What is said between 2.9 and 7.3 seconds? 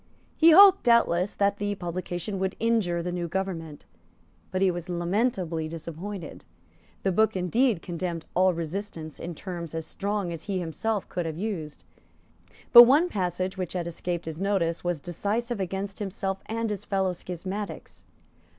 the new government; but he was lamentably disappointed. The